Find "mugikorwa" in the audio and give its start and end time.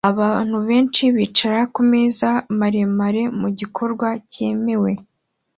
3.39-4.07